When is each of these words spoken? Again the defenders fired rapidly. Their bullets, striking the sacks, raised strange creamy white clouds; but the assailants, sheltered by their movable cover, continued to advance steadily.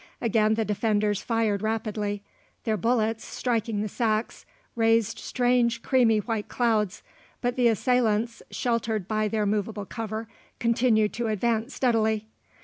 Again 0.19 0.55
the 0.55 0.65
defenders 0.65 1.21
fired 1.21 1.61
rapidly. 1.61 2.23
Their 2.63 2.75
bullets, 2.75 3.23
striking 3.23 3.81
the 3.83 3.87
sacks, 3.87 4.47
raised 4.75 5.19
strange 5.19 5.83
creamy 5.83 6.17
white 6.17 6.47
clouds; 6.47 7.03
but 7.39 7.55
the 7.55 7.67
assailants, 7.67 8.41
sheltered 8.49 9.07
by 9.07 9.27
their 9.27 9.45
movable 9.45 9.85
cover, 9.85 10.27
continued 10.57 11.13
to 11.13 11.27
advance 11.27 11.75
steadily. 11.75 12.25